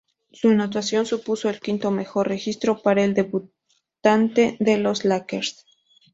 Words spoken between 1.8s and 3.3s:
mejor registro para un